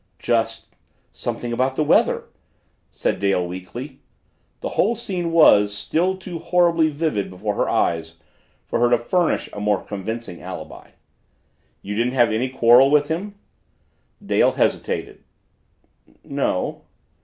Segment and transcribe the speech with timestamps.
[0.17, 0.73] "Just
[1.11, 2.23] something about the weather,"
[2.89, 3.99] said Dale weakly.
[4.61, 8.15] The whole scene was, still too horribly vivid before her eyes
[8.65, 10.89] for her to furnish a more convincing alibi.
[11.83, 13.35] "You didn't have any quarrel with him?"
[14.25, 15.23] Dale hesitated.
[16.23, 16.81] "No."